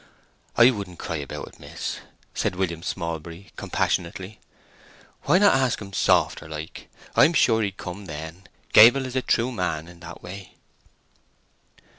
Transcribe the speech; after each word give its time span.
"I 0.55 0.71
wouldn't 0.71 0.97
cry 0.97 1.17
about 1.17 1.47
it, 1.49 1.59
miss," 1.59 1.99
said 2.33 2.55
William 2.55 2.81
Smallbury, 2.81 3.51
compassionately. 3.55 4.39
"Why 5.25 5.37
not 5.37 5.53
ask 5.53 5.79
him 5.79 5.93
softer 5.93 6.49
like? 6.49 6.89
I'm 7.15 7.33
sure 7.33 7.61
he'd 7.61 7.77
come 7.77 8.07
then. 8.07 8.45
Gable 8.73 9.05
is 9.05 9.15
a 9.15 9.21
true 9.21 9.51
man 9.51 9.87
in 9.87 9.99
that 9.99 10.23
way." 10.23 10.55